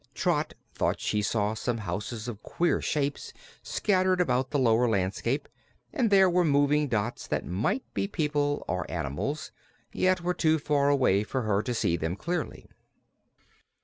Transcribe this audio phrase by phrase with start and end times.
[0.15, 5.47] Trot thought she saw some houses of queer shapes scattered about the lower landscape,
[5.93, 9.51] and there were moving dots that might be people or animals,
[9.93, 12.65] yet were too far away for her to see them clearly.